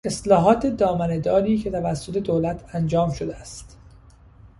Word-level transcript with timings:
اصلاحات 0.05 0.65
دامنه 0.67 1.19
داری 1.19 1.57
که 1.57 1.71
توسط 1.71 2.17
دولت 2.17 2.69
انجام 2.75 3.11
شده 3.11 3.35
است 3.35 3.77